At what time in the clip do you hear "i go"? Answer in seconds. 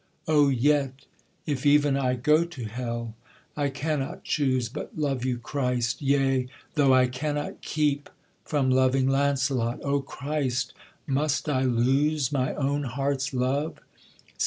1.95-2.43